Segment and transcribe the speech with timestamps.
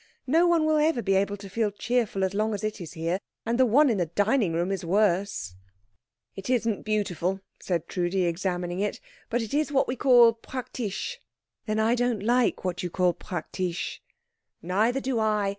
[0.25, 3.19] No one will ever be able to feel cheerful as long as it is here.
[3.45, 5.53] And the one in the dining room is worse."
[6.35, 11.19] "It isn't beautiful," said Trudi, examining it, "but it is what we call praktisch."
[11.67, 14.01] "Then I don't like what you call praktisch."
[14.63, 15.49] "Neither do I.